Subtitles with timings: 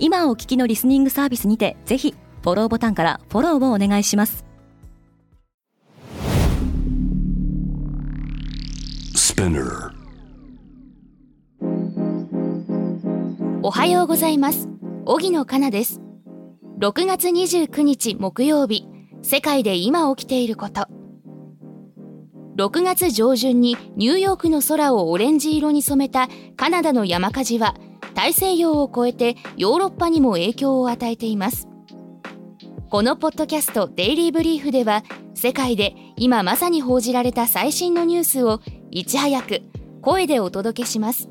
[0.00, 4.44] 今お聞きのリスニングサービスにてぜひフォローボタンからフォローをお願いします。
[13.62, 14.68] おはようございます。
[15.04, 16.00] 荻野かなです。
[16.80, 18.86] 6月29日木曜日。
[19.22, 20.86] 世界で今起きていること。
[22.56, 27.76] 6月上旬にニューヨークの空をオレンジ色に染めたカナダの山火事は
[28.18, 31.68] 大西洋を越えてヨーロッパにも影響を与えています。
[32.90, 39.62] このポッドキャストデイリーブリーフでは世界で今まさに報じられた最新のニュースをいち早く
[40.02, 41.28] 声でお届けします。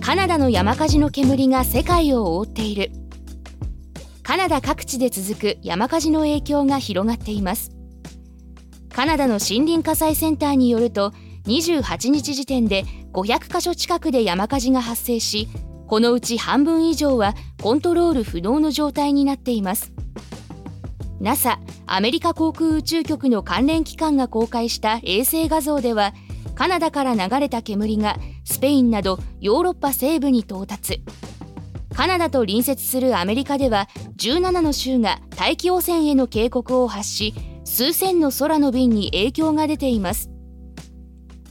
[0.00, 2.92] カナダの山火事の煙が世界を覆っている。
[4.22, 7.75] カナダ各地で続く山火事の影響が広がっています。
[8.96, 11.12] カナダの森林火災センターによると
[11.44, 15.48] 28日時点で500カ所近くで山火事が発生し
[15.86, 19.92] このうち半分以上はコントロール不能の状態になっています。
[21.20, 26.14] NASA アメリカ航空宇宙局の関連機関が公開した衛星画像では
[26.54, 28.16] カナダから流れた煙が
[28.46, 31.02] スペインなどヨーロッパ西部に到達。
[31.94, 37.34] カナダと隣接するアメリカでは17の州が大気汚染への警告を発し
[37.76, 40.30] 数千の空の便に影響が出ています。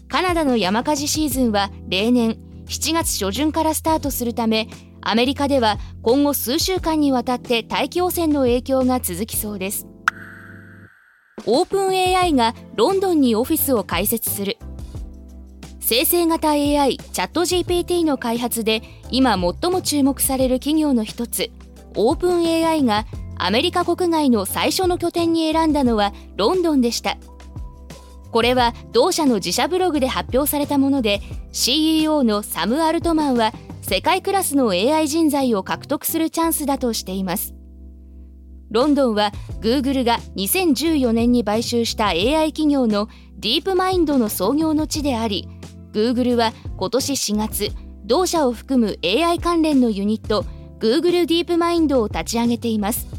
[0.08, 4.68] カナダの山火事シーズンは例年7月初旬からスタートするため
[5.02, 9.86] アメリカでは今後数週間にわたって大気汚染の影響が続きそうです。
[11.46, 14.58] オープン AI がロンドンにオフィスを開設する。
[15.80, 18.82] 生成型 AI チャット GPT の開発で
[19.12, 21.52] 今最も注目される企業の一つ
[21.96, 23.06] オープン AI が
[23.38, 27.18] アメリカ国外の最初の拠点に選んだのはロンドンでした。
[28.32, 31.22] これは同社の自社ブログで発表されたもので
[31.54, 37.54] CEO のサム・アルトマンは世界クラスの AI 人材を獲得するチャンスだとしています。
[38.72, 39.32] ロンドンは
[39.62, 43.08] Google が2014年に買収した AI 企業の
[43.38, 45.48] ディープマインドの創業の地であり
[45.94, 47.70] Google は今年4月
[48.06, 50.44] 同社を含む AI 関連のユニット
[50.80, 53.15] Google ディープマインドを立ち上げています。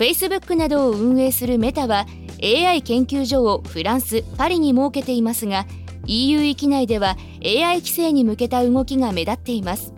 [0.00, 2.06] Facebook などを運営するメタは
[2.42, 5.66] AI 研究所をフランス・パリに設けていますが
[6.06, 9.92] EU 域内では AI 規制に向けた動きが目立っています。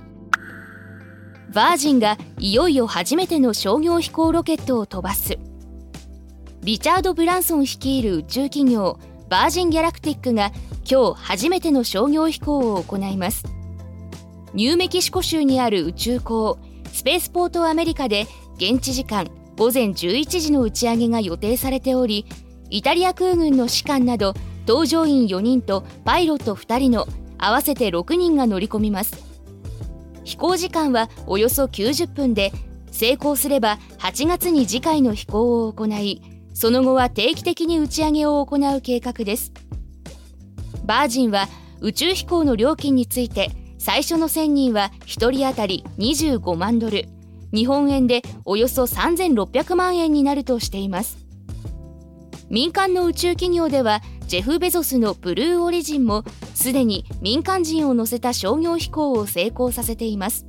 [1.54, 5.38] バージンがいよいよ初めての商業飛行ロケットを飛ばす。
[6.62, 8.98] リチャード・ブランソン率いる宇宙企業
[9.28, 10.50] バージン・ギャラクティックが
[10.84, 13.44] 今日初めての商業飛行を行います。
[14.52, 16.58] ニューメキシコ州にある宇宙港
[16.92, 18.26] スペースポートアメリカで
[18.56, 22.26] 現地時間午前11時の打ち上げが予定されており
[22.70, 24.34] イタリア空軍の士官など
[24.66, 29.32] 搭乗員4人とパイロット2人の合わせて6人が乗り込みます。
[30.24, 32.52] 飛行時間はおよそ90分で
[32.92, 36.22] 成功すれば8月に次回の飛行を行い
[36.54, 39.52] その後は定期的に打ち上げを行う計画です。
[40.84, 41.48] バージンは
[41.80, 47.06] 宇宙飛行の料金について最初の1000人は1人当たり25万ドル。
[47.52, 51.18] 日本円でおよそ3600万円になるとしています。
[52.48, 56.24] 民間の宇宙企業ではジェフ・ベゾスのブルーオリジンも
[56.54, 60.46] すでに民間人を乗せた商業飛行を成功させています。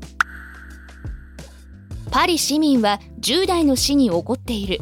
[2.11, 4.79] パリ市民は10代の死に怒っている。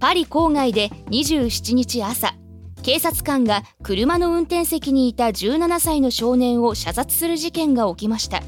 [0.00, 2.34] パリ郊外で27日朝
[2.82, 8.42] 警察官が車の運転席にいた17歳の少年を射殺する事件が起きました。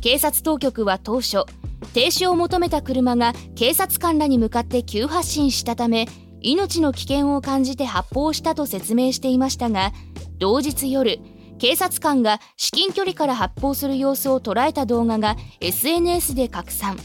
[0.00, 1.44] 警察当局は当初
[1.92, 6.06] 停止を求めた車が警察官らに向かって急発進したため
[6.40, 9.92] 命の危険を感じて発砲したと説明していましたが
[10.38, 11.18] 同日夜
[11.58, 16.98] 警察官が至近距離から発砲する様子を捉えた動画が SNS で拡散。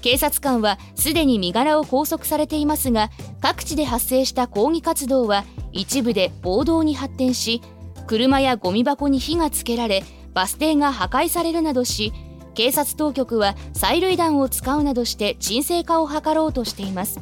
[0.00, 7.60] 警察官はすでに身柄を拘束されていますが各地で発生した抗議活動は一部で暴動に発展し
[8.06, 10.04] 車やゴミ箱に火がつけられ
[10.38, 12.12] バス停が破壊されるなどし
[12.54, 17.18] 警察当局は催涙弾を使うなどして沈静化を図ろうとしています。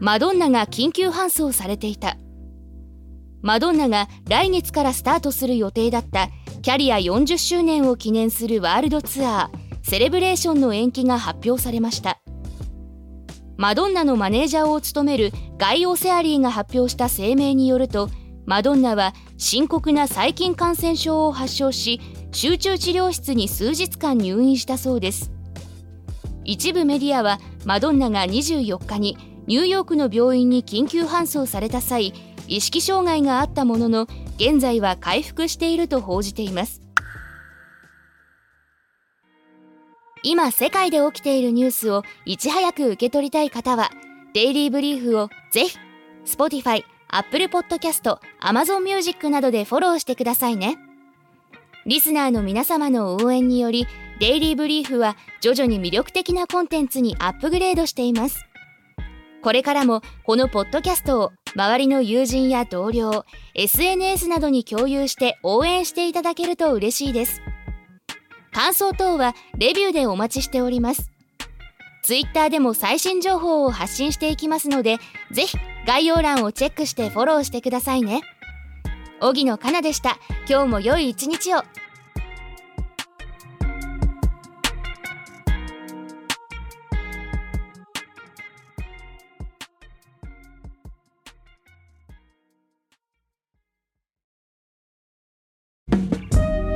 [0.00, 2.16] マドンナが緊急搬送されていた。
[3.42, 6.30] マドンナが来月からスタートする予定だった
[6.62, 12.18] キャリア40周年を記念するワールドツアーセレブレーションの延期が発表されました。
[13.58, 18.08] マドンナのマネージャーを務めるガイ・オセアリーが発表した声明によると
[18.46, 22.00] マドンナは深刻な細菌感染症を発症し
[22.32, 25.30] 集中治療室に数日間入院したそうです。
[26.44, 32.12] 一部メディアはマドンナが24日にニューヨークの病院に緊急搬送された際
[32.46, 34.06] 意識障害があったものの
[34.36, 36.82] 現在は回復していると報じています。
[40.22, 43.90] 今世界で起きているニュースをいち早く受け取りたい方は
[44.32, 45.76] デイリーブリーフをぜひ
[46.24, 46.82] Spotify、
[47.16, 50.76] Apple Podcast、Amazon Music などでフォローしてくださいね。
[51.86, 53.86] リスナーの皆様の応援により
[54.18, 58.44] デイリーブリーフは徐々に魅力的なコンテンツにアップグレードしています。
[59.42, 63.24] これからもこのポッドキャストを周りの友人や同僚
[63.54, 67.42] SNS などに共有して応援していただけると嬉しいです。
[68.52, 71.12] 感想等はレビューでお待ちしております。
[72.02, 74.98] Twitter でも最新情報を発信していきますので、
[75.30, 75.56] ぜひ
[75.86, 78.22] 概要欄をチェックしてフォローしてくださいね。
[79.20, 80.18] 荻野かなでした。
[80.48, 81.62] 今日も良い一日を。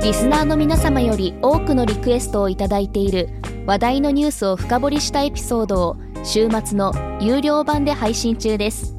[0.03, 3.29] リスナーの皆様より多くのリクエストをいただいている
[3.67, 8.98] 話題のニュースを深掘りしたエピソードを週末の有料版で配信中です